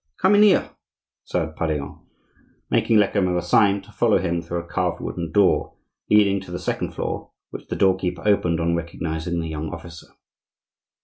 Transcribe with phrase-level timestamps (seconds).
[0.19, 0.71] "Come in here,"
[1.25, 1.99] said Pardaillan,
[2.71, 5.77] making Lecamus a sign to follow him through a carved wooden door
[6.09, 10.07] leading to the second floor, which the door keeper opened on recognizing the young officer.